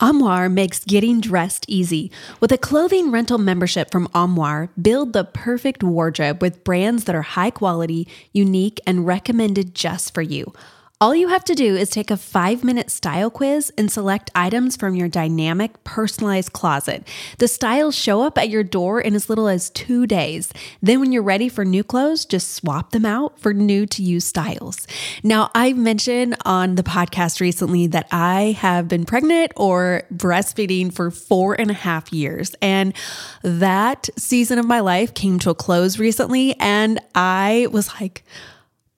[0.00, 2.10] Armoire makes getting dressed easy.
[2.40, 7.22] With a clothing rental membership from Armoire, build the perfect wardrobe with brands that are
[7.22, 10.52] high quality, unique, and recommended just for you.
[11.00, 14.76] All you have to do is take a five minute style quiz and select items
[14.76, 17.06] from your dynamic, personalized closet.
[17.38, 20.52] The styles show up at your door in as little as two days.
[20.80, 24.24] Then, when you're ready for new clothes, just swap them out for new to use
[24.24, 24.86] styles.
[25.24, 31.10] Now, I've mentioned on the podcast recently that I have been pregnant or breastfeeding for
[31.10, 32.54] four and a half years.
[32.62, 32.94] And
[33.42, 36.54] that season of my life came to a close recently.
[36.60, 38.22] And I was like,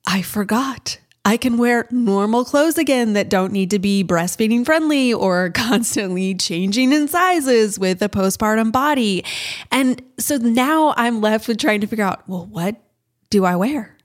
[0.06, 5.12] I forgot I can wear normal clothes again that don't need to be breastfeeding friendly
[5.12, 9.24] or constantly changing in sizes with a postpartum body.
[9.72, 12.76] And so now I'm left with trying to figure out, well, what
[13.30, 13.96] do I wear?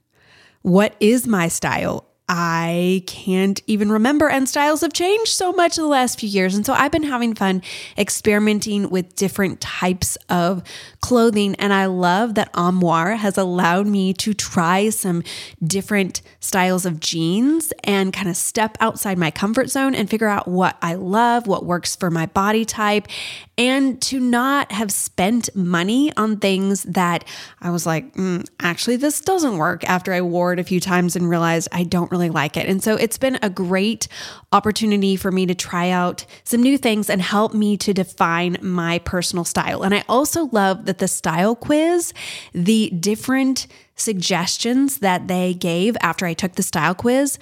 [0.62, 2.11] What is my style?
[2.34, 4.30] I can't even remember.
[4.30, 6.54] And styles have changed so much in the last few years.
[6.54, 7.60] And so I've been having fun
[7.98, 10.62] experimenting with different types of
[11.02, 11.54] clothing.
[11.56, 15.22] And I love that Armoire has allowed me to try some
[15.62, 20.48] different styles of jeans and kind of step outside my comfort zone and figure out
[20.48, 23.08] what I love, what works for my body type,
[23.58, 27.24] and to not have spent money on things that
[27.60, 31.16] I was like, mm, actually, this doesn't work after I wore it a few times
[31.16, 32.66] and realized I don't really like it.
[32.66, 34.08] And so it's been a great
[34.52, 38.98] opportunity for me to try out some new things and help me to define my
[39.00, 39.82] personal style.
[39.82, 42.14] And I also love that the style quiz,
[42.52, 47.38] the different suggestions that they gave after I took the style quiz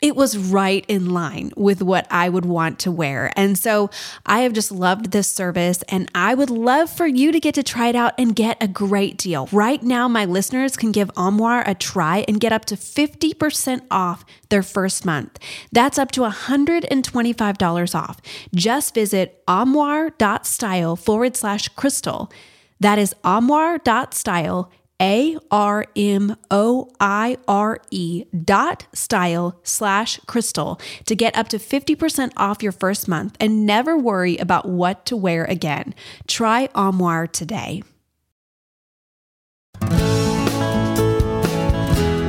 [0.00, 3.32] it was right in line with what I would want to wear.
[3.36, 3.90] And so
[4.24, 7.62] I have just loved this service and I would love for you to get to
[7.62, 9.48] try it out and get a great deal.
[9.52, 14.24] Right now, my listeners can give Armoire a try and get up to 50% off
[14.48, 15.38] their first month.
[15.70, 18.20] That's up to $125 off.
[18.54, 22.32] Just visit armoire.style forward slash crystal.
[22.80, 31.16] That is armoire.style a R M O I R E dot style slash crystal to
[31.16, 35.44] get up to 50% off your first month and never worry about what to wear
[35.44, 35.94] again.
[36.26, 37.82] Try Armoire today.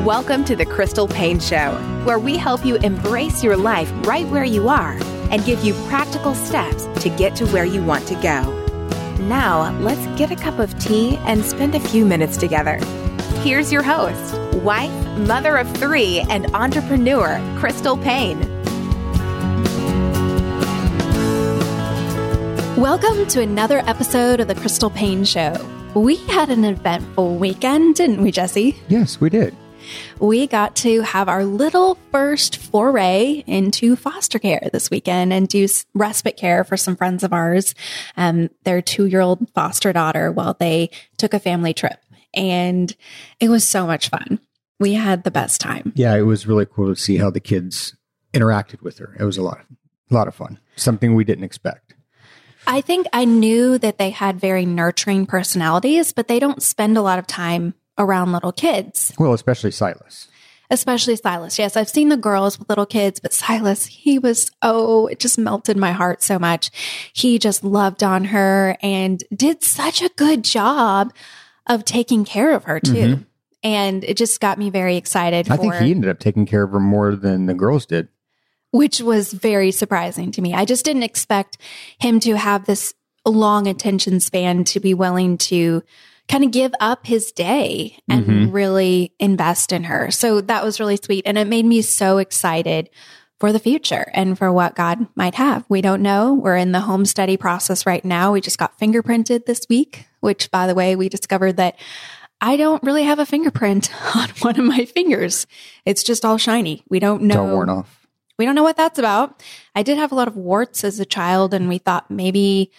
[0.05, 1.73] Welcome to the Crystal Paine Show,
[2.05, 4.97] where we help you embrace your life right where you are
[5.29, 8.60] and give you practical steps to get to where you want to go.
[9.21, 12.79] Now, let's get a cup of tea and spend a few minutes together.
[13.43, 18.39] Here's your host, wife, mother of three, and entrepreneur, Crystal Paine.
[22.75, 25.53] Welcome to another episode of The Crystal Paine Show.
[25.93, 28.75] We had an eventful weekend, didn't we, Jesse?
[28.87, 29.55] Yes, we did
[30.19, 35.67] we got to have our little first foray into foster care this weekend and do
[35.93, 37.75] respite care for some friends of ours,
[38.17, 41.99] um, their two year old foster daughter, while they took a family trip.
[42.33, 42.95] And
[43.39, 44.39] it was so much fun.
[44.79, 45.93] We had the best time.
[45.95, 47.95] Yeah, it was really cool to see how the kids
[48.33, 49.15] interacted with her.
[49.19, 49.65] It was a lot,
[50.09, 50.59] a lot of fun.
[50.75, 51.95] Something we didn't expect.
[52.67, 57.01] I think I knew that they had very nurturing personalities, but they don't spend a
[57.01, 59.13] lot of time around little kids.
[59.19, 60.27] Well, especially Silas.
[60.69, 61.59] Especially Silas.
[61.59, 65.37] Yes, I've seen the girls with little kids, but Silas, he was, oh, it just
[65.37, 66.71] melted my heart so much.
[67.13, 71.13] He just loved on her and did such a good job
[71.67, 72.93] of taking care of her too.
[72.93, 73.23] Mm-hmm.
[73.63, 75.51] And it just got me very excited.
[75.51, 78.07] I think he ended up taking care of her more than the girls did
[78.71, 80.53] which was very surprising to me.
[80.53, 81.57] I just didn't expect
[81.99, 82.93] him to have this
[83.25, 85.83] long attention span to be willing to
[86.31, 88.51] kind of give up his day and mm-hmm.
[88.51, 90.09] really invest in her.
[90.11, 91.23] So that was really sweet.
[91.27, 92.89] And it made me so excited
[93.37, 95.65] for the future and for what God might have.
[95.67, 96.33] We don't know.
[96.33, 98.31] We're in the home study process right now.
[98.31, 101.77] We just got fingerprinted this week, which by the way, we discovered that
[102.39, 105.47] I don't really have a fingerprint on one of my fingers.
[105.85, 106.83] It's just all shiny.
[106.89, 107.41] We don't know.
[107.41, 108.07] All worn off.
[108.37, 109.43] We don't know what that's about.
[109.75, 112.71] I did have a lot of warts as a child, and we thought maybe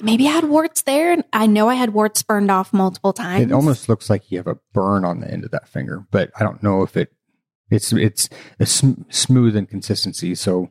[0.00, 1.12] maybe I had warts there.
[1.12, 3.44] And I know I had warts burned off multiple times.
[3.44, 6.30] It almost looks like you have a burn on the end of that finger, but
[6.38, 7.12] I don't know if it
[7.70, 8.28] it's it's
[8.60, 10.34] a sm- smooth in consistency.
[10.34, 10.70] So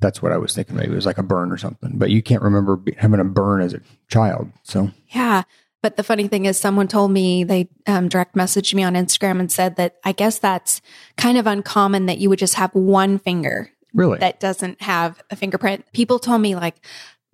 [0.00, 0.76] that's what I was thinking.
[0.76, 3.62] Maybe it was like a burn or something, but you can't remember having a burn
[3.62, 4.52] as a child.
[4.62, 5.44] So yeah,
[5.82, 9.40] but the funny thing is, someone told me they um, direct messaged me on Instagram
[9.40, 10.80] and said that I guess that's
[11.16, 15.36] kind of uncommon that you would just have one finger really that doesn't have a
[15.36, 15.84] fingerprint.
[15.92, 16.76] People told me like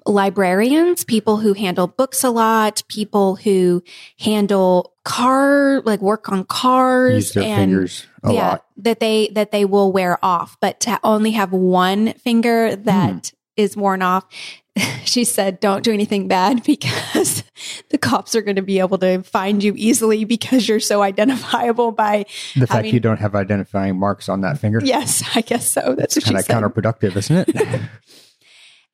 [0.07, 3.83] librarians, people who handle books a lot, people who
[4.19, 8.67] handle car, like work on cars and yeah, lot.
[8.77, 13.37] that they, that they will wear off, but to only have one finger that hmm.
[13.57, 14.27] is worn off
[15.05, 17.45] she said, don't do anything bad because
[17.91, 21.93] the cops are going to be able to find you easily because you're so identifiable
[21.93, 24.81] by the fact having, you don't have identifying marks on that finger.
[24.83, 25.95] Yes, I guess so.
[25.97, 27.81] That's kind of counterproductive, isn't it?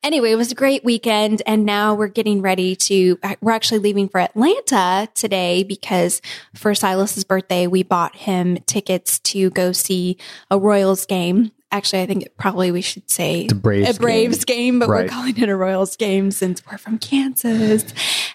[0.03, 1.41] anyway, it was a great weekend.
[1.45, 6.21] And now we're getting ready to, we're actually leaving for Atlanta today because
[6.55, 10.17] for Silas's birthday, we bought him tickets to go see
[10.49, 14.57] a Royals game actually, I think probably we should say a Braves, a Braves game,
[14.57, 15.03] game but right.
[15.03, 17.85] we're calling it a Royals game since we're from Kansas.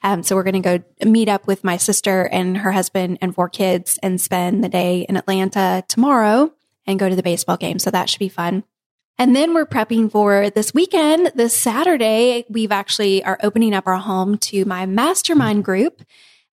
[0.03, 3.35] Um, so we're going to go meet up with my sister and her husband and
[3.35, 6.53] four kids and spend the day in Atlanta tomorrow
[6.87, 7.79] and go to the baseball game.
[7.79, 8.65] So that should be fun.
[9.17, 11.31] And then we're prepping for this weekend.
[11.37, 16.03] This Saturday, we've actually are opening up our home to my mastermind group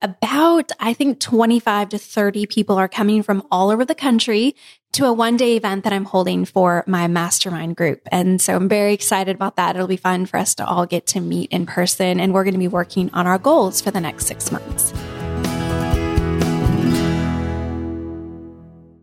[0.04, 4.56] about, I think 25 to 30 people are coming from all over the country
[4.92, 8.08] to a one day event that I'm holding for my mastermind group.
[8.12, 9.76] And so I'm very excited about that.
[9.76, 12.54] It'll be fun for us to all get to meet in person and we're going
[12.54, 14.94] to be working on our goals for the next six months.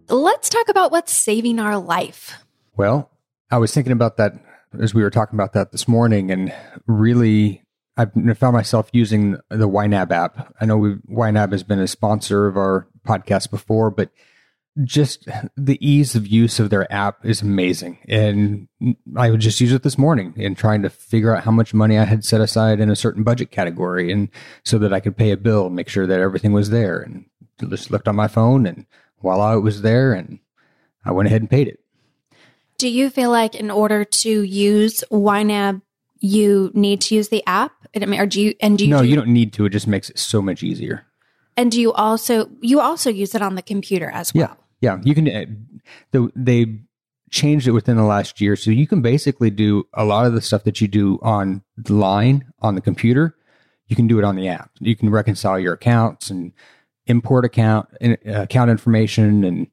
[0.08, 2.44] Let's talk about what's saving our life.
[2.76, 3.11] Well,
[3.50, 4.34] I was thinking about that
[4.78, 6.52] as we were talking about that this morning and
[6.86, 7.62] really
[7.96, 10.54] I've found myself using the YNAB app.
[10.60, 14.10] I know we YNAB has been a sponsor of our podcast before, but
[14.84, 17.98] just the ease of use of their app is amazing.
[18.08, 18.68] And
[19.16, 21.98] I would just use it this morning in trying to figure out how much money
[21.98, 24.28] I had set aside in a certain budget category and
[24.62, 27.24] so that I could pay a bill, and make sure that everything was there and
[27.68, 28.86] just looked on my phone and
[29.20, 30.38] voila, it was there and
[31.04, 31.80] I went ahead and paid it.
[32.78, 35.82] Do you feel like in order to use YNAB,
[36.20, 37.72] you need to use the app?
[37.94, 39.66] I mean, or do you, and do you, no, do you don't need to.
[39.66, 41.04] It just makes it so much easier.
[41.56, 44.49] And do you also, you also use it on the computer as well?
[44.49, 44.54] Yeah.
[44.80, 45.28] Yeah, you can.
[45.28, 45.44] Uh,
[46.12, 46.78] the, they
[47.30, 50.40] changed it within the last year, so you can basically do a lot of the
[50.40, 53.35] stuff that you do on line on the computer.
[53.88, 54.70] You can do it on the app.
[54.78, 56.52] You can reconcile your accounts and
[57.06, 59.66] import account uh, account information, and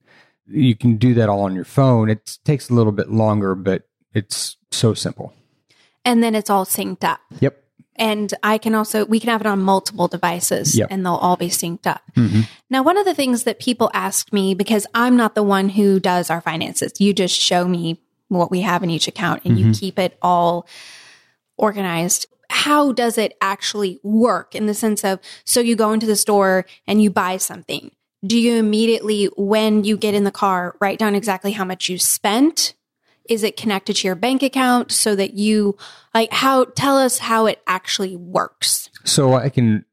[0.47, 2.09] you can do that all on your phone.
[2.09, 5.33] It takes a little bit longer, but it's so simple.
[6.03, 7.19] And then it's all synced up.
[7.39, 7.61] Yep.
[7.97, 10.89] And I can also, we can have it on multiple devices yep.
[10.91, 12.01] and they'll all be synced up.
[12.15, 12.41] Mm-hmm.
[12.69, 15.99] Now, one of the things that people ask me, because I'm not the one who
[15.99, 19.69] does our finances, you just show me what we have in each account and mm-hmm.
[19.69, 20.67] you keep it all
[21.57, 22.27] organized.
[22.49, 26.65] How does it actually work in the sense of, so you go into the store
[26.85, 27.91] and you buy something.
[28.25, 31.97] Do you immediately, when you get in the car, write down exactly how much you
[31.97, 32.73] spent?
[33.27, 35.77] Is it connected to your bank account so that you
[36.13, 38.89] like how tell us how it actually works?
[39.03, 39.83] So I can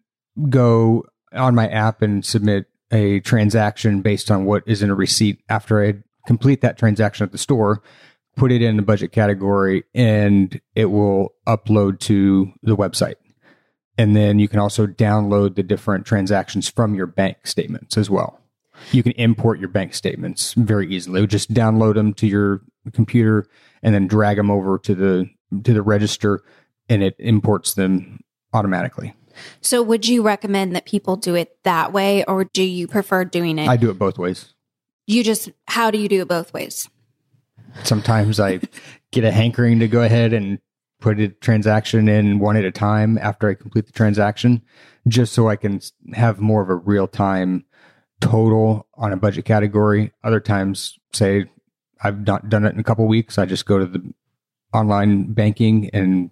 [0.48, 5.40] go on my app and submit a transaction based on what is in a receipt
[5.48, 5.94] after I
[6.26, 7.82] complete that transaction at the store,
[8.36, 13.14] put it in the budget category, and it will upload to the website.
[13.98, 18.40] And then you can also download the different transactions from your bank statements as well.
[18.90, 21.26] You can import your bank statements very easily.
[21.26, 23.46] Just download them to your computer
[23.82, 25.30] and then drag them over to the
[25.64, 26.42] to the register,
[26.88, 28.20] and it imports them
[28.54, 29.14] automatically.
[29.60, 33.58] So, would you recommend that people do it that way, or do you prefer doing
[33.58, 33.68] it?
[33.68, 34.54] I do it both ways.
[35.06, 36.88] you just, how do you do it both ways?
[37.84, 38.60] Sometimes I
[39.10, 40.58] get a hankering to go ahead and
[41.02, 44.62] put a transaction in one at a time after I complete the transaction,
[45.06, 45.80] just so I can
[46.14, 47.66] have more of a real time
[48.20, 50.12] total on a budget category.
[50.24, 51.46] Other times, say
[52.02, 54.14] I've not done it in a couple weeks, I just go to the
[54.72, 56.30] online banking and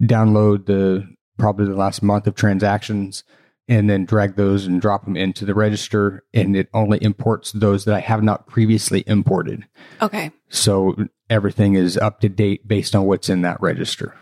[0.00, 3.24] download the probably the last month of transactions
[3.68, 7.84] and then drag those and drop them into the register and it only imports those
[7.84, 9.66] that I have not previously imported.
[10.00, 10.30] Okay.
[10.48, 10.96] So
[11.30, 14.14] everything is up to date based on what's in that register.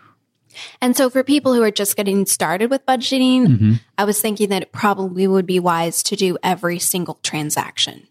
[0.81, 3.73] And so, for people who are just getting started with budgeting, Mm-hmm.
[3.99, 8.09] I was thinking that it probably would be wise to do every single transaction.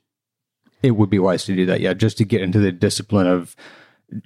[0.83, 3.55] It would be wise to do that, yeah, just to get into the discipline of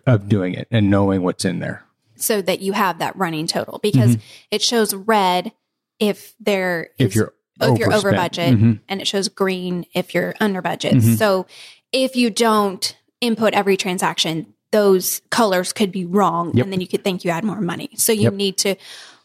[0.06, 1.84] of doing it and knowing what's in there.
[2.18, 4.18] so that you have that running total because
[4.52, 5.54] it shows red
[6.02, 7.04] if there Mm-hmm.
[7.04, 8.80] If is- you're if you're over budget Mhm.
[8.90, 10.96] and it shows green if you're under budget.
[10.96, 11.18] Mhm.
[11.18, 11.46] So
[11.94, 16.64] if you don't input every transaction, those colors could be wrong Yep.
[16.66, 17.90] and then you could think you had more money.
[17.96, 18.34] So you Yep.
[18.34, 18.76] need to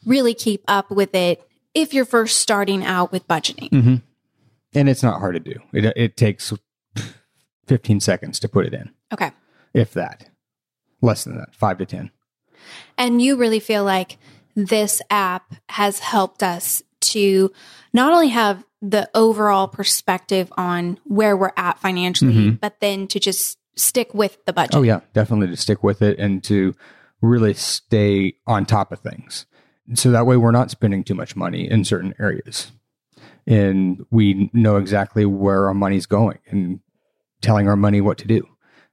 [0.07, 3.71] really keep up with it if you're first starting out with budgeting.
[3.71, 3.95] Mm-hmm.
[4.75, 5.61] And it's not hard to do.
[5.73, 6.53] It it takes
[7.67, 9.31] 15 seconds to put it in, Okay.
[9.73, 10.31] if that.
[11.01, 12.11] Less than that, 5 to 10.
[12.97, 14.19] And you really feel like
[14.57, 17.53] this app has helped us to
[17.93, 23.59] not only have the overall perspective on where we're at financially, but then to just
[23.77, 24.75] stick with the budget.
[24.75, 26.75] Oh yeah, definitely to stick with it and to
[27.21, 29.47] really stay on top of things.
[29.95, 32.73] So that way we're not spending too much money in certain areas.
[33.47, 36.81] And we know exactly where our money's going and
[37.43, 38.49] telling our money what to do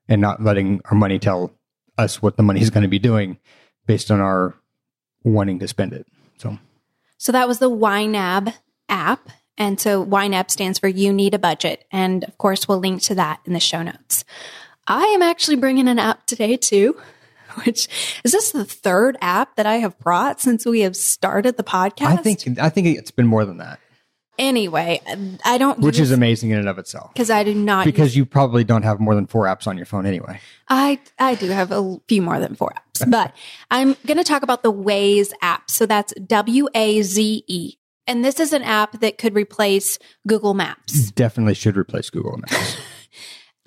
[0.10, 1.54] and not letting our money tell
[1.98, 3.38] us what the money's going to be doing
[3.86, 4.56] based on our
[5.24, 6.06] wanting to spend it.
[6.38, 6.58] So
[7.18, 8.54] So that was the YNAB
[8.90, 9.30] app.
[9.58, 11.86] And so YNAB stands for You Need a Budget.
[11.92, 14.26] And of course, we'll link to that in the show notes.
[14.92, 17.00] I am actually bringing an app today too,
[17.64, 17.88] which
[18.26, 22.06] is this the third app that I have brought since we have started the podcast?
[22.08, 23.80] I think I think it's been more than that,
[24.38, 25.00] Anyway,
[25.46, 27.14] I don't which is amazing in and of itself.
[27.14, 29.86] because I do not Because you probably don't have more than 4 apps on your
[29.86, 30.40] phone anyway.
[30.68, 33.34] I I do have a few more than four apps, but
[33.72, 35.70] I'm going to talk about the Waze app.
[35.70, 37.76] So that's W A Z E.
[38.08, 41.12] And this is an app that could replace Google Maps.
[41.12, 42.78] Definitely should replace Google Maps.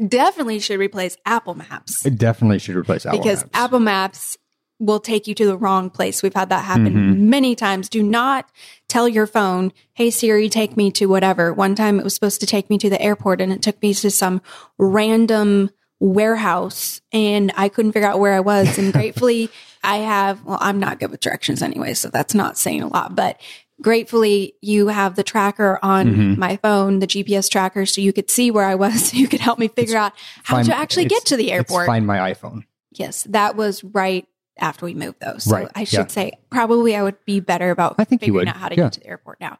[0.08, 3.50] Definitely should replace Apple Maps It definitely should replace Apple because Maps.
[3.54, 4.36] Apple Maps
[4.80, 6.20] will take you to the wrong place.
[6.22, 7.30] We've had that happen Mm-hmm.
[7.30, 7.88] many times.
[7.88, 8.50] Do not
[8.88, 12.46] tell your phone, "Hey Siri, take me to whatever." One time it was supposed to
[12.46, 14.42] take me to the airport and it took me to some
[14.78, 15.70] random
[16.00, 19.48] warehouse and I couldn't figure out where I was and gratefully
[19.82, 23.14] I have well I'm not good with directions anyway, so that's not saying a lot,
[23.14, 23.40] but
[23.81, 26.40] gratefully you have the tracker on Mm-hmm.
[26.40, 29.40] my phone, the GPS tracker so you could see where I was, so you could
[29.40, 30.12] help me figure out
[30.43, 31.87] how Find- to actually get to the airport.
[31.87, 32.64] Find my iPhone.
[32.93, 34.26] Yes, that was right
[34.57, 36.07] after we moved though So Right, I should yeah.
[36.07, 38.85] say probably I would be better about I think figuring out how to yeah.
[38.85, 39.59] get to the airport now.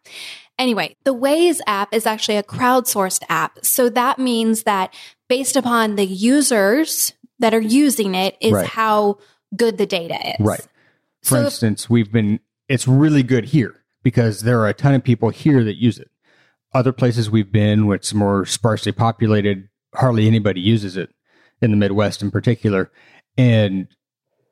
[0.57, 3.59] Anyway, the Waze app is actually a crowdsourced app.
[3.65, 4.95] So that means that
[5.29, 8.67] based upon the users that are using it is Right.
[8.69, 9.19] how
[9.57, 10.37] good the data is.
[10.47, 10.61] Right.
[11.25, 14.95] For So if- instance, we've been, it's really good here because there are a ton
[14.95, 16.09] of people here that use it.
[16.73, 21.11] Other places we've been, where it's more sparsely populated, hardly anybody uses it
[21.61, 22.93] in the Midwest in particular.
[23.37, 23.89] And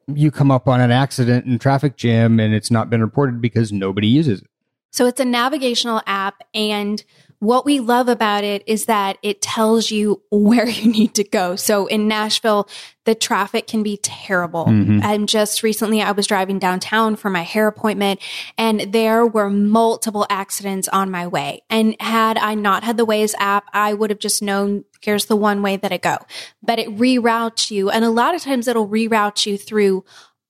[0.09, 3.71] you come up on an accident and traffic jam and it's not been reported because
[3.73, 4.49] nobody uses it.
[4.91, 6.43] So it's a navigational app.
[6.55, 7.05] And
[7.43, 11.57] what we love about it is that it tells you where you need to go.
[11.57, 12.69] So in Nashville,
[13.05, 14.67] the traffic can be terrible.
[14.67, 15.01] Mm-hmm.
[15.03, 18.21] And just recently I was driving downtown for my hair appointment
[18.57, 21.63] and there were multiple accidents on my way.
[21.69, 25.35] And had I not had the Waze app, I would have just known here's the
[25.35, 26.19] one way that I go.
[26.63, 27.91] But it reroutes you.
[27.91, 30.05] And a lot of times it'll reroute you through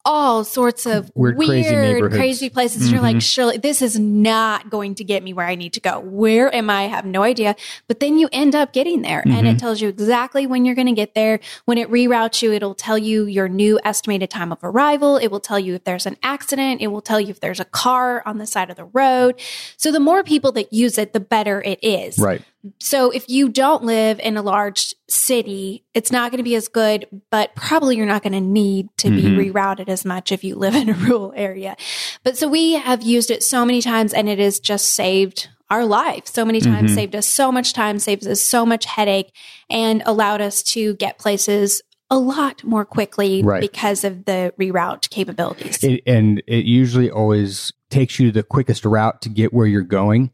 [0.05, 2.91] all sorts of Weird, weird, crazy crazy places.
[2.91, 3.21] You're like, mm-hmm.
[3.21, 6.01] surely this is not going to get me where I need to go.
[6.01, 6.83] Where am I?
[6.83, 7.55] I have no idea.
[7.87, 9.57] But then you end up getting there and it mm-hmm.
[9.59, 11.39] tells you exactly when you're going to get there.
[11.65, 15.17] When it reroutes you, it'll tell you your new estimated time of arrival.
[15.17, 16.81] It will tell you if there's an accident.
[16.81, 19.41] It will tell you if there's a car on the side of the road.
[19.77, 22.19] So the more people that use it, the better it is.
[22.19, 22.43] Right.
[22.79, 26.69] So if you don't live in a large city, it's not going to be as
[26.69, 29.41] good, but probably you're not going to need to be mm-hmm.
[29.41, 31.77] rerouted as much if you live in a rural area.
[32.23, 35.85] But so we have used it so many times and it has just saved our
[35.85, 36.95] life so many times, mm-hmm.
[36.95, 39.33] saved us so much time, saved us so much headache
[39.71, 43.63] and allowed us to get places a lot more quickly Right.
[43.63, 45.83] because of the reroute capabilities.
[45.83, 50.31] it, and it usually always takes you the quickest route to get where you're going.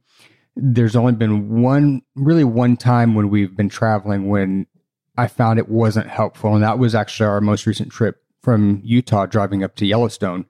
[0.60, 4.66] There's only been one, really one time when we've been traveling when
[5.16, 9.26] I found it wasn't helpful, and that was actually our most recent trip from Utah,
[9.26, 10.46] driving up to Yellowstone,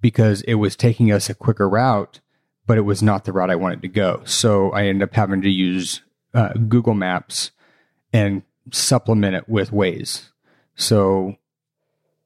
[0.00, 2.20] because it was taking us a quicker route,
[2.66, 4.22] but it was not the route I wanted to go.
[4.24, 6.02] So I ended up having to use
[6.34, 7.50] uh, Google Maps
[8.12, 10.28] and supplement it with Waze.
[10.76, 11.34] So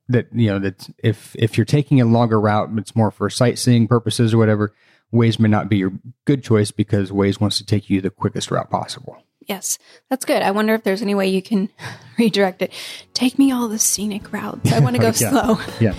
[0.08, 3.88] that you know that if if you're taking a longer route, it's more for sightseeing
[3.88, 4.74] purposes or whatever.
[5.12, 5.92] Waze may not be your
[6.24, 9.16] good choice because Waze wants to take you the quickest route possible.
[9.48, 9.78] yes,
[10.08, 10.40] that's good.
[10.42, 11.68] I wonder if there's any way you can
[12.18, 12.72] redirect it.
[13.12, 14.72] Take me all the scenic routes.
[14.72, 15.12] I want to go Yeah.
[15.30, 15.58] slow.
[15.80, 15.94] Yeah,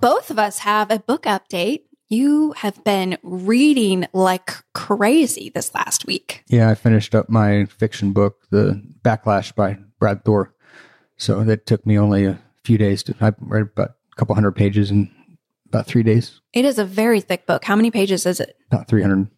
[0.00, 1.82] Both of us have a book update.
[2.08, 6.42] You have been reading like crazy this last week.
[6.48, 6.70] yeah.
[6.70, 10.54] I finished up my fiction book, The Backlash by Brad Thor.
[11.18, 13.14] So that took me only a few days to.
[13.20, 15.10] I read about a couple hundred pages in
[15.68, 17.64] about three days, It is a very thick book.
[17.64, 18.56] How many pages is it?
[18.72, 19.28] about 300,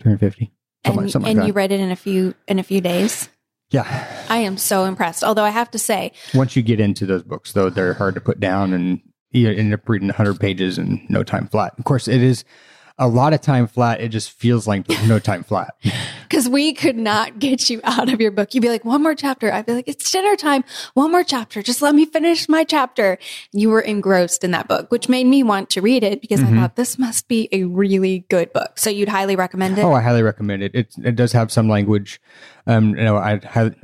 [0.00, 0.44] 350.
[0.44, 0.52] Something,
[0.84, 3.28] and like, something and like you read it in a few in a few days.
[3.70, 4.24] yeah.
[4.28, 5.22] I am so impressed.
[5.24, 8.20] Although I have to say, Once you get into those books, though, they're hard to
[8.20, 9.00] put down, and
[9.32, 11.74] you end up reading 100 pages in no time flat.
[11.78, 12.44] Of course, it is
[12.98, 14.00] a lot of time flat.
[14.00, 15.74] It just feels like no time flat.
[16.28, 18.54] because we could not get you out of your book.
[18.54, 19.52] You'd be like, one more chapter.
[19.52, 20.64] I'd be like, it's dinner time.
[20.94, 21.62] One more chapter.
[21.62, 23.18] Just let me finish my chapter.
[23.52, 26.58] You were engrossed in that book, which made me want to read it because Mm-hmm.
[26.58, 28.78] I thought this must be a really good book.
[28.78, 29.82] So you'd highly recommend it.
[29.82, 30.74] Oh, I highly recommend it.
[30.74, 32.20] It it does have some language.
[32.66, 33.74] Um, you know, I had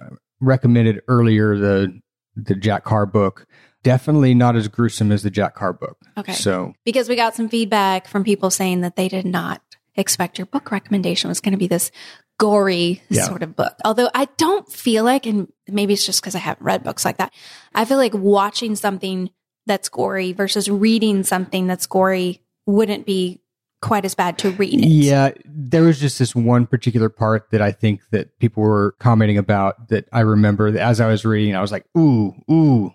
[0.41, 1.99] recommended earlier the
[2.37, 3.47] the Jack Carr book.
[3.83, 5.99] Definitely not as gruesome as the Jack Carr book.
[6.17, 6.33] Okay.
[6.33, 9.61] So because we got some feedback from people saying that they did not
[9.97, 11.91] expect your book recommendation was going to be this
[12.39, 13.25] gory Yeah.
[13.25, 13.75] sort of book.
[13.85, 17.19] Although I don't feel like, and maybe it's just because I haven't read books like
[17.19, 17.33] that,
[17.75, 19.31] I feel like watching something
[19.67, 23.41] that's gory versus reading something that's gory wouldn't be
[23.81, 24.87] quite as bad to read it.
[24.87, 29.39] Yeah, there was just this one particular part that I think that people were commenting
[29.39, 32.93] about that I remember as I was reading, I was like, ooh, ooh,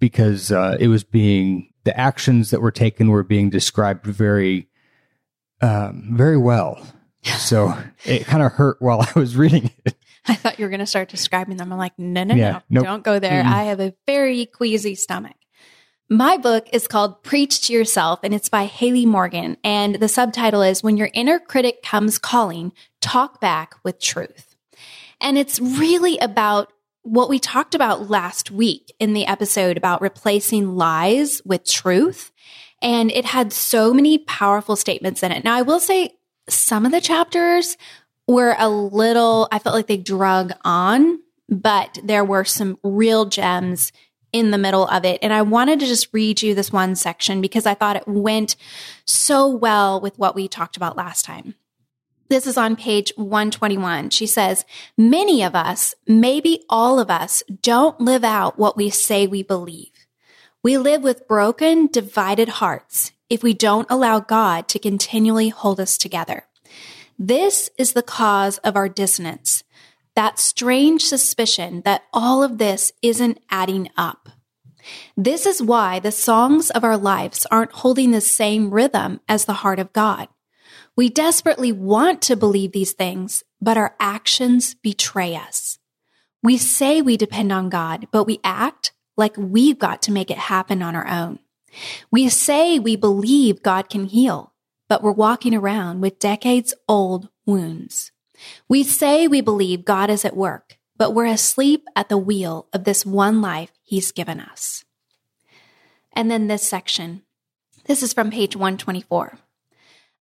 [0.00, 4.68] because uh, it was being the actions that were taken were being described very,
[5.60, 6.84] um, very well.
[7.36, 9.94] So it kind of hurt while I was reading it.
[10.26, 11.70] I thought you were going to start describing them.
[11.70, 12.84] I'm like, no, no, Yeah, no, nope.
[12.84, 13.42] don't go there.
[13.42, 13.52] Mm-mm.
[13.52, 15.36] I have a very queasy stomach.
[16.08, 19.58] My book is called Preach to Yourself and it's by Haley Morgan.
[19.62, 24.56] And the subtitle is When Your Inner Critic Comes Calling, Talk Back with Truth.
[25.20, 30.76] And it's really about what we talked about last week in the episode about replacing
[30.76, 32.30] lies with truth.
[32.82, 35.44] And it had so many powerful statements in it.
[35.44, 36.16] Now, I will say
[36.48, 37.76] some of the chapters
[38.26, 43.92] were a little, I felt like they drug on, but there were some real gems
[44.32, 45.18] in the middle of it.
[45.22, 48.56] And I wanted to just read you this one section because I thought it went
[49.04, 51.54] so well with what we talked about last time.
[52.30, 54.10] This is on page 121.
[54.10, 54.64] She says,
[54.96, 59.90] Many of us, maybe all of us, don't live out what we say we believe.
[60.62, 65.98] We live with broken, divided hearts if we don't allow God to continually hold us
[65.98, 66.46] together.
[67.18, 69.64] This is the cause of our dissonance,
[70.14, 74.28] that strange suspicion that all of this isn't adding up.
[75.16, 79.64] This is why the songs of our lives aren't holding the same rhythm as the
[79.64, 80.28] heart of God.
[81.00, 85.78] We desperately want to believe these things, but our actions betray us.
[86.42, 90.36] We say we depend on God, but we act like we've got to make it
[90.36, 91.38] happen on our own.
[92.10, 94.52] We say we believe God can heal,
[94.90, 98.12] but we're walking around with decades old wounds.
[98.68, 102.84] We say we believe God is at work, but we're asleep at the wheel of
[102.84, 104.84] this one life He's given us.
[106.12, 107.22] And then this section.
[107.86, 109.38] This is from page 124.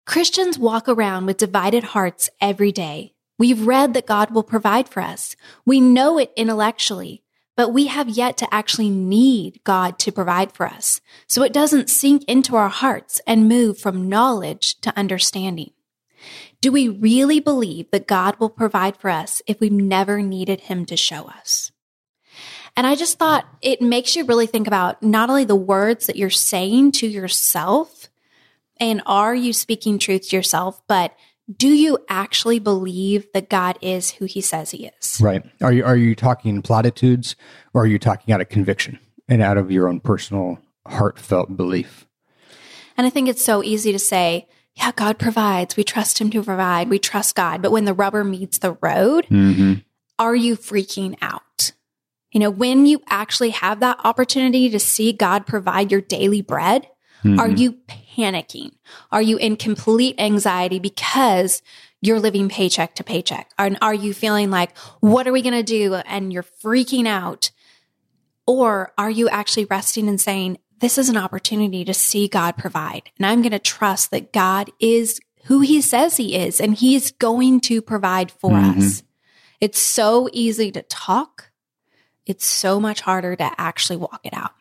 [0.09, 3.13] Christians walk around with divided hearts every day.
[3.37, 5.35] We've read that God will provide for us.
[5.67, 7.21] We know it intellectually,
[7.55, 10.99] but we have yet to actually need God to provide for us.
[11.27, 15.73] So it doesn't sink into our hearts and move from knowledge to understanding.
[16.59, 20.87] Do we really believe that God will provide for us if we've never needed Him
[20.87, 21.71] to show us?
[22.75, 26.15] And I just thought it makes you really think about not only the words that
[26.15, 27.98] you're saying to yourself,
[28.79, 31.15] and are you speaking truth to yourself, but
[31.57, 35.19] do you actually believe that God is who He says He is?
[35.19, 35.43] Right.
[35.61, 37.35] Are you are you talking platitudes
[37.73, 42.05] or are you talking out of conviction and out of your own personal heartfelt belief?
[42.97, 45.75] And I think it's so easy to say, yeah, God provides.
[45.75, 46.89] We trust Him to provide.
[46.89, 47.61] We trust God.
[47.61, 49.73] But when the rubber meets the road, Mm-hmm.
[50.19, 51.71] are you freaking out?
[52.31, 56.87] You know, when you actually have that opportunity to see God provide your daily bread,
[57.23, 57.39] mm-hmm.
[57.39, 57.79] are you
[58.15, 58.71] panicking?
[59.11, 61.61] Are you in complete anxiety because
[62.01, 63.51] you're living paycheck to paycheck?
[63.57, 65.95] And are you feeling like, what are we going to do?
[65.95, 67.51] And you're freaking out.
[68.45, 73.11] Or are you actually resting and saying, this is an opportunity to see God provide.
[73.17, 77.11] And I'm going to trust that God is who he says he is and he's
[77.11, 78.79] going to provide for mm-hmm.
[78.79, 79.03] us.
[79.59, 81.51] It's so easy to talk.
[82.25, 84.51] It's so much harder to actually walk it out.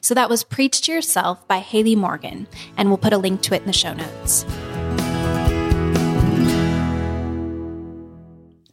[0.00, 3.54] So that was Preach to Yourself by Haley Morgan, and we'll put a link to
[3.54, 4.44] it in the show notes.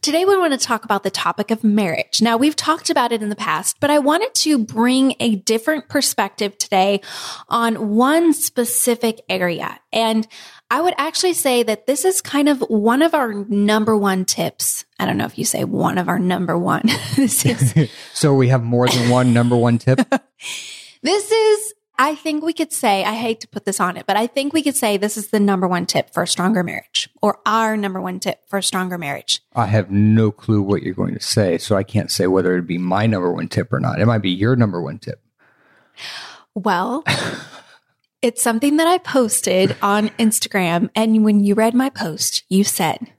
[0.06, 2.22] Today, we want to talk about the topic of marriage.
[2.22, 5.88] Now, we've talked about it in the past, but I wanted to bring a different
[5.88, 7.00] perspective today
[7.48, 9.80] on one specific area.
[9.92, 10.24] And
[10.70, 14.84] I would actually say that this is kind of one of our number one tips.
[15.00, 16.82] I don't know if you say one of our number one.
[17.18, 17.74] is
[18.14, 19.98] so we have more than one number one tip.
[21.02, 24.16] this is I think we could say, I hate to put this on it, but
[24.16, 27.08] I think we could say this is the number one tip for a stronger marriage
[27.22, 29.40] or our number one tip for a stronger marriage.
[29.54, 32.66] I have no clue what you're going to say, so I can't say whether it'd
[32.66, 33.98] be my number one tip or not.
[33.98, 35.22] It might be your number one tip.
[36.54, 37.02] Well,
[38.22, 40.90] it's something that I posted on Instagram.
[40.94, 43.10] And when you read my post, you said,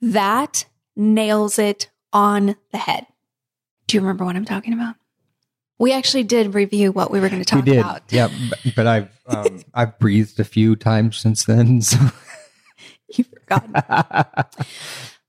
[0.00, 0.66] that
[0.96, 3.06] nails it on the head.
[3.86, 4.96] Do you remember what I'm talking about?
[5.84, 7.80] We actually did review what we were going to talk we did.
[7.80, 8.04] about.
[8.08, 8.30] Yeah,
[8.74, 11.82] but, I've um, I've breathed a few times since then.
[11.82, 11.98] So.
[13.14, 14.54] you forgot.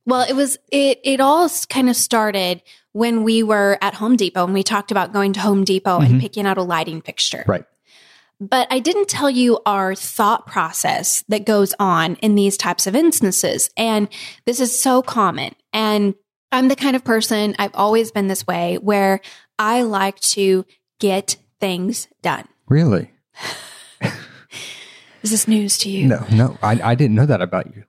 [0.06, 2.62] well, it was it it all kind of started
[2.94, 6.14] when we were at Home Depot and we talked about going to Home Depot mm-hmm.
[6.14, 7.44] and picking out a lighting fixture.
[7.46, 7.66] Right.
[8.40, 12.96] But I didn't tell you our thought process that goes on in these types of
[12.96, 13.70] instances.
[13.76, 14.08] And
[14.46, 15.54] this is so common.
[15.74, 16.16] And
[16.56, 19.20] I'm the kind of person, I've always been this way, where
[19.60, 20.66] I like to
[21.00, 22.48] get things done.
[22.68, 23.12] Really?
[25.22, 26.08] Is this news to you?
[26.08, 27.84] No, no, I, I didn't know that about you.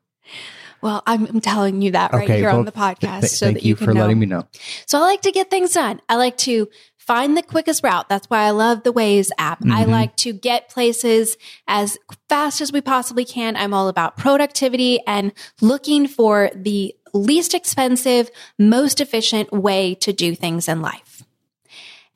[0.82, 3.20] Well, I'm, I'm telling you that right okay, here well, on the podcast.
[3.20, 4.00] Th- so thank you, you for know.
[4.00, 4.48] letting me know.
[4.86, 6.00] So I like to get things done.
[6.08, 8.08] I like to find the quickest route.
[8.08, 9.60] That's why I love the Waze app.
[9.60, 9.70] Mm-hmm.
[9.70, 11.36] I like to get places
[11.68, 11.98] as
[12.28, 13.54] fast as we possibly can.
[13.54, 20.34] I'm all about productivity and looking for the least expensive, most efficient way to do
[20.34, 21.22] things in life.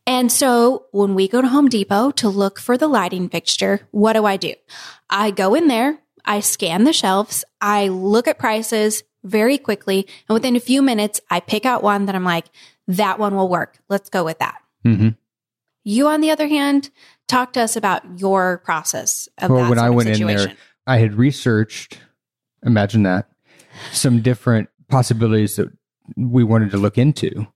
[0.07, 4.15] And so when we go to Home Depot to look for the lighting fixture, what
[4.15, 4.55] do I do?
[5.09, 10.35] I go in there, I scan the shelves, I look at prices very quickly, and
[10.35, 12.47] within a few minutes, I pick out one that I'm like,
[12.89, 13.79] that one will work.
[13.89, 14.61] Let's go with that.
[14.85, 15.11] Mm-hmm.
[15.85, 16.91] You, on the other hand,
[17.29, 20.41] talk to us about your process of well, when I went situation.
[20.41, 21.99] in there, I had researched,
[22.65, 23.31] imagine that,
[23.93, 25.71] some different possibilities that
[26.17, 27.47] we wanted to look into.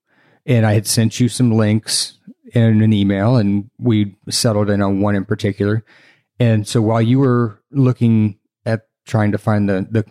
[0.46, 2.18] And I had sent you some links
[2.54, 5.84] in an email and we settled in on one in particular.
[6.38, 10.04] And so while you were looking at trying to find the, the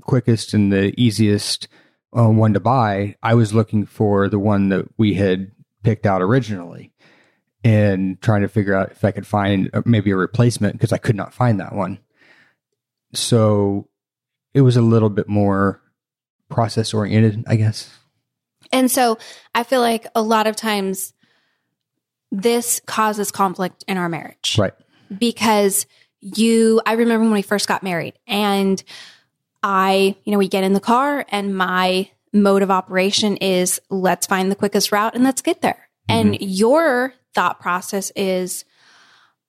[0.00, 1.68] quickest and the easiest
[2.16, 6.22] uh, one to buy, I was looking for the one that we had picked out
[6.22, 6.92] originally
[7.62, 10.98] and trying to figure out if I could find uh, maybe a replacement because I
[10.98, 11.98] could not find that one.
[13.12, 13.88] So
[14.52, 15.80] it was a little bit more
[16.54, 17.90] process oriented, I guess.
[18.72, 19.18] And so
[19.54, 21.12] I feel like a lot of times
[22.32, 24.56] this causes conflict in our marriage.
[24.58, 24.72] Right.
[25.16, 25.86] Because
[26.20, 28.82] you, I remember when we first got married and
[29.62, 34.26] I, you know, we get in the car and my mode of operation is let's
[34.26, 35.88] find the quickest route and let's get there.
[36.08, 36.32] Mm-hmm.
[36.32, 38.64] And your thought process is,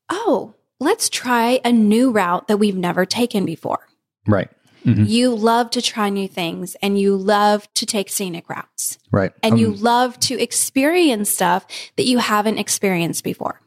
[0.10, 3.88] oh, let's try a new route that we've never taken before.
[4.28, 4.50] Right.
[4.86, 5.06] Mm-hmm.
[5.06, 8.98] You love to try new things and you love to take scenic routes.
[9.12, 9.34] Right.
[9.42, 11.66] And um, you love to experience stuff
[11.98, 13.62] that you haven't experienced before.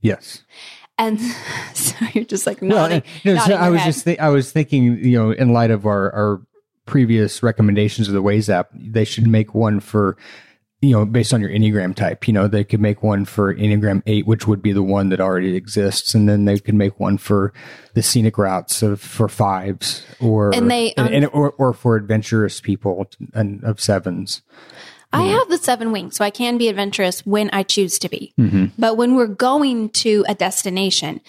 [0.00, 0.44] Yes.
[0.98, 1.20] And
[1.74, 3.02] so you're just like nodding.
[3.24, 3.86] Well, no, so I was head.
[3.86, 6.42] just th- I was thinking, you know, in light of our our
[6.86, 10.16] previous recommendations of the Waze app, they should make one for
[10.80, 14.02] you know, based on your Enneagram type, you know, they could make one for Enneagram
[14.06, 16.14] 8, which would be the one that already exists.
[16.14, 17.52] And then they could make one for
[17.94, 21.96] the scenic routes of, for fives or, and they, um, and, and, or, or for
[21.96, 24.42] adventurous people and of sevens.
[25.12, 28.34] I have the seven wings, so I can be adventurous when I choose to be.
[28.38, 28.66] Mm-hmm.
[28.78, 31.22] But when we're going to a destination,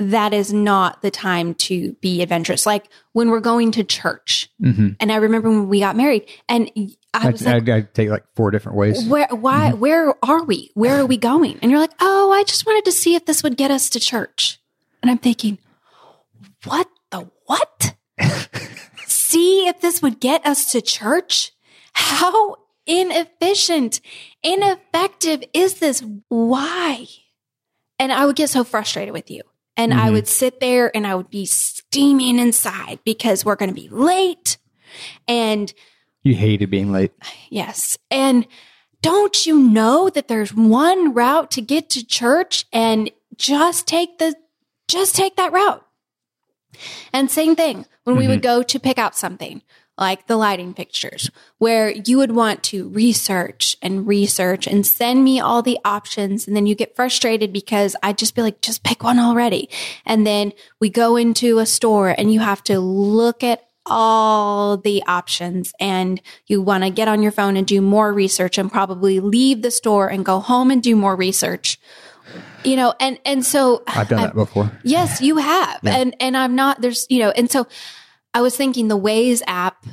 [0.00, 2.66] that is not the time to be adventurous.
[2.66, 4.50] Like when we're going to church.
[4.60, 4.88] Mm-hmm.
[4.98, 6.70] And I remember when we got married and
[7.14, 9.04] I I, like, I, I take like four different ways.
[9.06, 9.78] Where, why, mm-hmm.
[9.78, 10.70] where are we?
[10.74, 11.58] Where are we going?
[11.62, 14.00] And you're like, oh, I just wanted to see if this would get us to
[14.00, 14.58] church.
[15.00, 15.58] And I'm thinking,
[16.64, 17.94] what the what?
[19.06, 21.52] see if this would get us to church?
[21.92, 24.00] How inefficient,
[24.42, 26.02] ineffective is this?
[26.28, 27.06] Why?
[27.98, 29.42] And I would get so frustrated with you.
[29.76, 30.12] And I Mhm.
[30.12, 34.58] would sit there and I would be steaming inside because we're going to be late.
[35.26, 35.72] And
[36.24, 37.12] You hated being late.
[37.50, 37.96] yes.
[38.10, 38.46] And
[39.02, 44.34] don't you know that there's one route to get to church and just take the,
[44.88, 45.86] just take that route.
[47.12, 48.60] And same thing when we would mm-hmm.
[48.60, 49.62] go to pick out something
[49.96, 55.38] like the lighting fixtures, where you would want to research and research and send me
[55.38, 56.46] all the options.
[56.48, 59.68] And then you get frustrated because I'd just be like, just pick one already.
[60.04, 65.02] And then we go into a store and you have to look at all the
[65.06, 69.20] options and you want to get on your phone and do more research and probably
[69.20, 71.78] leave the store and go home and do more research.
[72.64, 74.70] You know, and, and so I've done that before.
[74.82, 75.80] Yes, you have.
[75.84, 77.66] And and I'm not there's you know, and so
[78.32, 79.84] I was thinking the Waze app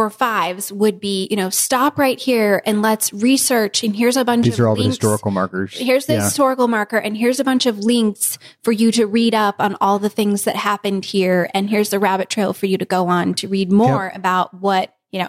[0.00, 4.24] for fives would be, you know, stop right here and let's research and here's a
[4.24, 5.76] bunch These of are all the historical markers.
[5.76, 6.24] Here's the Yeah.
[6.24, 9.98] historical marker and here's a bunch of links for you to read up on all
[9.98, 13.34] the things that happened here and here's the rabbit trail for you to go on
[13.34, 15.28] to read more about what, you know.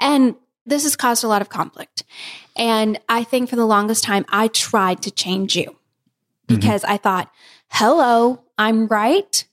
[0.00, 0.34] And
[0.66, 2.02] this has caused a lot of conflict.
[2.56, 6.56] And I think for the longest time I tried to change you mm-hmm.
[6.56, 7.30] because I thought,
[7.70, 9.44] hello, I'm right.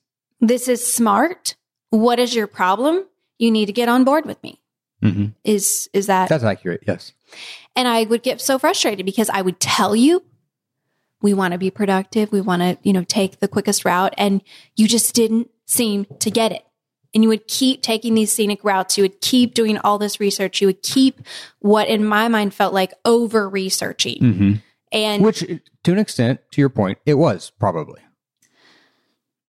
[0.42, 1.54] This is smart.
[1.92, 3.06] What is your problem?
[3.38, 4.62] You need to get on board with me.
[5.04, 5.34] Mhm.
[5.44, 6.84] Is is that That's accurate.
[6.88, 7.12] Yes.
[7.76, 10.24] and I would get so frustrated because I would tell you
[11.22, 14.42] we want to be productive, we want to, you know, take the quickest route and
[14.76, 16.64] you just didn't seem to get it.
[17.14, 20.62] And you would keep taking these scenic routes, you would keep doing all this research,
[20.62, 21.22] you would keep
[21.60, 24.18] what in my mind felt like over researching.
[24.20, 24.54] hmm
[24.92, 28.02] And Which, to an extent, to your point, it was probably.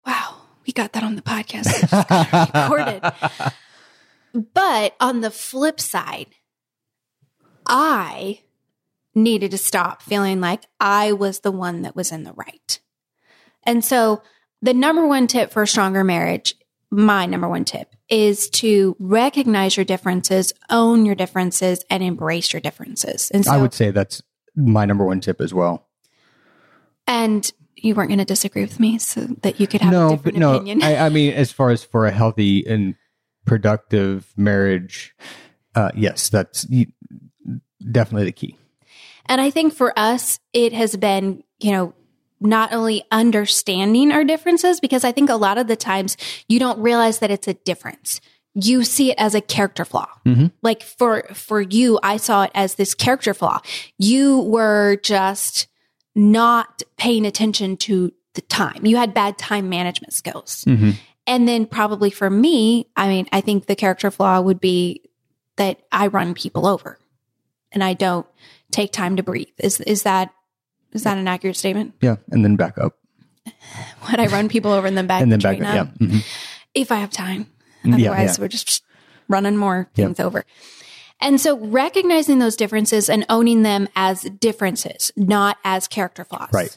[0.06, 1.68] wow, we got that on the podcast.
[1.68, 2.54] I just got it
[3.02, 3.54] recorded.
[4.36, 6.28] But on the flip side,
[7.66, 8.42] I
[9.16, 12.80] needed to stop feeling like I was the one that was in the right.
[13.64, 14.22] And so
[14.62, 16.54] the number one tip for a stronger marriage,
[16.92, 22.60] my number one tip is to recognize your differences, own your differences and embrace your
[22.60, 23.32] differences.
[23.32, 24.22] And so, I would say that's
[24.56, 25.88] my number one tip as well.
[27.08, 30.18] and you weren't going to disagree with me so that you could have a no,
[30.18, 30.64] but no.
[30.82, 32.96] I, I mean, as far as for a healthy and
[33.46, 35.16] productive marriage,
[35.76, 36.66] uh, yes, that's
[37.92, 38.58] definitely the key.
[39.28, 41.94] And I think for us, it has been, you know,
[42.40, 46.80] not only understanding our differences, because I think a lot of the times you don't
[46.80, 48.22] realize that it's a difference.
[48.54, 50.08] You see it as a character flaw.
[50.26, 50.52] Mhm.
[50.62, 53.60] Like for, for you, I saw it as this character flaw.
[53.98, 55.68] You were just
[56.14, 58.86] not paying attention to the time.
[58.86, 60.64] You had bad time management skills.
[60.66, 60.96] Mhm.
[61.28, 65.02] And then probably for me, I mean, I think the character flaw would be
[65.56, 67.00] that I run people over
[67.72, 68.28] and I don't
[68.72, 69.48] take time to breathe.
[69.58, 70.34] Is is that
[70.92, 71.94] is that an accurate statement?
[72.02, 72.98] Yeah, and then back up,
[74.10, 75.88] When I run people over and then back and then back up.
[75.88, 76.08] up, Yeah.
[76.08, 76.26] Mhm.
[76.74, 77.48] if I have time.
[77.86, 78.42] Otherwise, yeah.
[78.42, 78.84] we're just
[79.28, 80.44] running more things over.
[81.22, 86.50] And so recognizing those differences and owning them as differences, not as character flaws.
[86.52, 86.76] Right.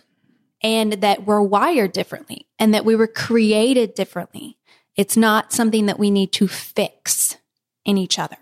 [0.63, 4.59] And that we're wired differently and that we were created differently.
[4.97, 7.37] It's not something that we need to fix
[7.85, 8.39] in each other.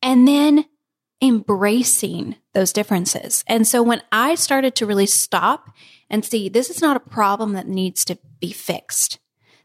[0.00, 0.66] And then
[1.20, 3.42] embracing those differences.
[3.46, 5.70] And so when I started to really stop
[6.10, 9.18] and see this is not a problem that needs to be fixed.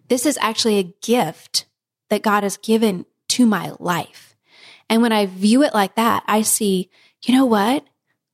[0.08, 1.66] This is actually a gift
[2.10, 4.36] that God has given to my life.
[4.90, 6.90] And when I view it like that, I see,
[7.24, 7.86] you know what?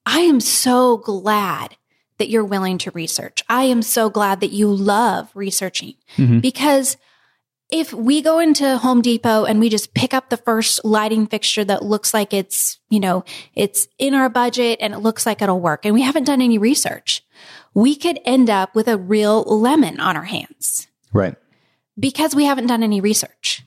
[0.05, 1.75] I am so glad
[2.17, 3.43] that you're willing to research.
[3.49, 6.41] I am so glad that you love researching Mhm.
[6.41, 6.97] because
[7.71, 11.65] if we go into Home Depot and we just pick up the first lighting fixture
[11.65, 13.23] that looks like it's, you know,
[13.55, 16.57] it's in our budget and it looks like it'll work and we haven't done any
[16.59, 17.23] research,
[17.73, 21.35] we could end up with a real lemon on our hands Right.
[21.99, 23.63] because we haven't done any research.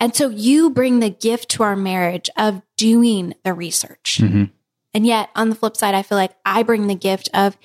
[0.00, 4.18] And so you bring the gift to our marriage of doing the research.
[4.22, 4.50] Mhm.
[4.94, 7.58] And yet on the flip side, I feel like I bring the gift of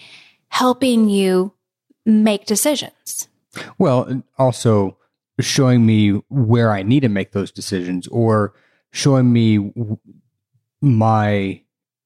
[0.47, 1.53] helping you
[2.05, 3.27] make decisions.
[3.77, 4.97] Well, also
[5.39, 8.53] showing me where I need to make those decisions or
[8.91, 9.71] showing me
[10.81, 11.61] my,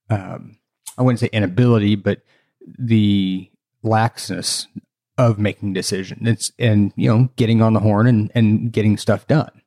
[0.09, 0.57] um,
[0.97, 2.21] I wouldn't say inability, but
[2.77, 3.49] the
[3.83, 4.67] laxness
[5.17, 6.27] of making decisions.
[6.27, 9.61] It's, and, you know, getting on the horn and, and getting stuff done.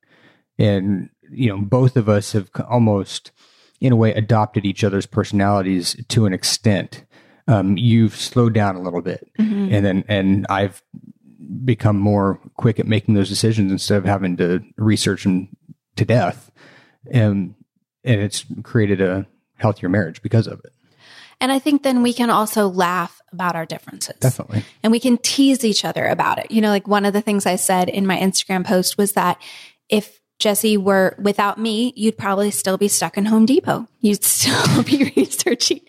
[0.58, 3.32] And, you know, both of us have almost,
[3.80, 7.04] in a way, adopted each other's personalities to an extent.
[7.48, 10.82] Um, you've slowed down a little bit, and then and I've
[11.64, 15.48] become more quick at making those decisions instead of having to research them
[15.96, 16.50] to death.
[17.10, 17.54] And
[18.04, 20.72] and it's created a healthier marriage because of it.
[21.40, 24.16] And I think then we can also laugh about our differences.
[24.20, 24.64] Definitely.
[24.82, 26.50] And we can tease each other about it.
[26.50, 29.40] You know, like one of the things I said in my Instagram post was that
[29.88, 33.88] if Jesse were without me, you'd probably still be stuck in Home Depot.
[34.00, 35.80] You'd still be researching.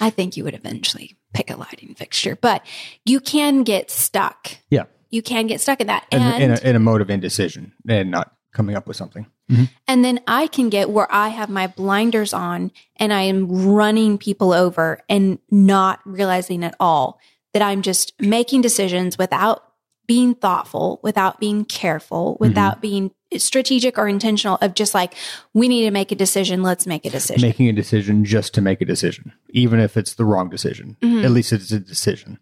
[0.00, 2.64] I think you would eventually pick a lighting fixture, but
[3.04, 4.50] you can get stuck.
[4.70, 4.84] Yeah.
[5.10, 6.06] You can get stuck in that.
[6.10, 9.26] And, And, in, a, in a mode of indecision and not coming up with something.
[9.50, 9.64] Mm-hmm.
[9.88, 14.18] And then I can get where I have my blinders on and I am running
[14.18, 17.18] people over and not realizing at all
[17.52, 19.62] that I'm just making decisions without
[20.06, 22.44] being thoughtful, without being careful, mm-hmm.
[22.44, 25.14] without being strategic or intentional of just like,
[25.54, 26.62] we need to make a decision.
[26.62, 27.46] Let's make a decision.
[27.46, 30.96] Making a decision just to make a decision, even if it's the wrong decision.
[31.00, 31.24] Mm-hmm.
[31.24, 32.38] At least it's a decision.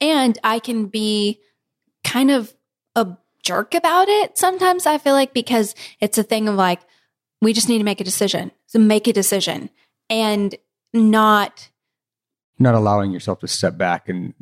[0.00, 1.40] and I can be
[2.02, 2.54] kind of
[2.94, 6.80] a jerk about it sometimes I feel like because it's a thing of like
[7.42, 8.50] we just need to make a decision.
[8.66, 9.68] So make a decision
[10.08, 10.54] and
[10.92, 11.68] not
[12.58, 14.32] Not allowing yourself to step back and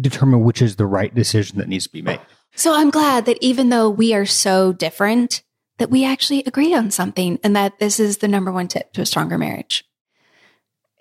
[0.00, 2.20] determine which is the right decision that needs to be made.
[2.54, 5.42] So I'm glad that even though we are so different
[5.80, 9.00] that we actually agree on something and that this is the number one tip to
[9.00, 9.84] a stronger marriage.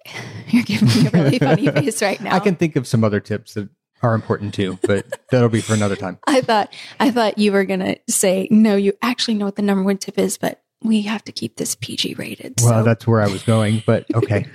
[0.47, 2.33] You're giving me a really funny face right now.
[2.33, 3.69] I can think of some other tips that
[4.01, 6.17] are important too, but that'll be for another time.
[6.27, 8.77] I thought I thought you were gonna say no.
[8.77, 11.75] You actually know what the number one tip is, but we have to keep this
[11.75, 12.55] PG rated.
[12.61, 14.45] Well, so that's where I was going, but okay.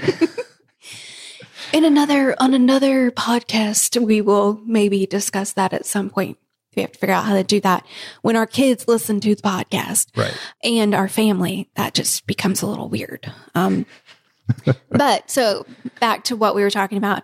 [1.74, 6.38] in another on another podcast, we will maybe discuss that at some point.
[6.76, 7.86] We have to figure out how to do that
[8.22, 10.36] when our kids listen to the podcast, right.
[10.62, 11.70] And our family.
[11.76, 13.30] That just becomes a little weird.
[13.54, 13.86] Um,
[14.90, 15.66] but so
[16.00, 17.22] back to what we were talking about.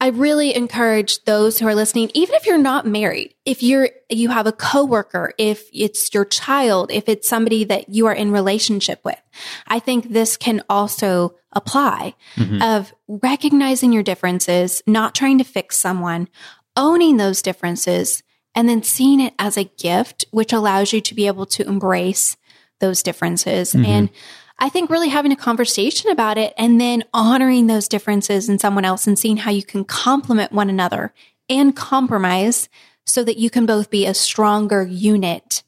[0.00, 4.28] I really encourage those who are listening, even if you're not married, if you're, you
[4.28, 9.00] have a coworker, if it's your child, if it's somebody that you are in relationship
[9.04, 9.20] with,
[9.66, 12.14] I think this can also apply
[12.60, 16.28] of recognizing your differences, not trying to fix someone,
[16.76, 18.22] owning those differences,
[18.58, 22.36] and then seeing it as a gift, which allows you to be able to embrace
[22.80, 23.72] those differences.
[23.72, 23.84] Mm-hmm.
[23.84, 24.10] And
[24.58, 28.84] I think really having a conversation about it and then honoring those differences in someone
[28.84, 31.14] else and seeing how you can complement one another
[31.48, 32.68] and compromise
[33.06, 35.62] so that you can both be a stronger unit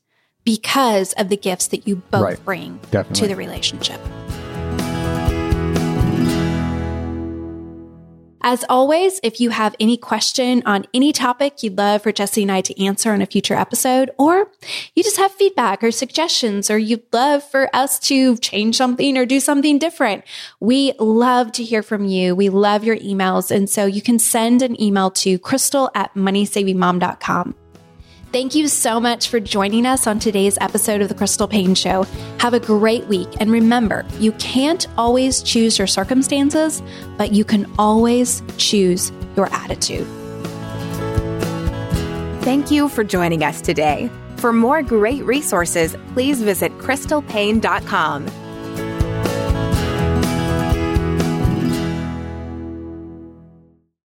[0.45, 2.45] because of the gifts that you both Right.
[2.45, 3.21] bring Definitely.
[3.21, 4.01] to the relationship.
[8.43, 12.51] As always, if you have any question on any topic you'd love for Jesse and
[12.51, 14.51] I to answer in a future episode, or
[14.95, 19.27] you just have feedback or suggestions, or you'd love for us to change something or
[19.27, 20.25] do something different,
[20.59, 22.35] we love to hear from you.
[22.35, 23.51] We love your emails.
[23.51, 27.55] And so you can send an email to crystal at moneysavingmom.com.
[28.33, 32.05] Thank you so much for joining us on today's episode of The Crystal Paine Show.
[32.39, 33.29] Have a great week.
[33.41, 36.81] And remember, you can't always choose your circumstances,
[37.19, 40.07] but you can always choose your attitude.
[42.45, 44.09] Thank you for joining us today.
[44.37, 48.27] For more great resources, please visit crystalpaine.com.